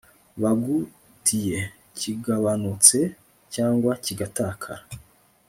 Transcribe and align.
bagu 0.41 0.77
tiye 1.25 1.59
kigabanutse 1.99 2.99
cyangwa 3.53 3.91
kigatakara 4.03 4.83